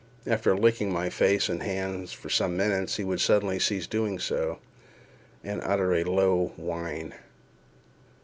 [0.25, 4.57] After licking my face and hands for some minutes, he would suddenly cease doing so,
[5.43, 7.13] and utter a low whine.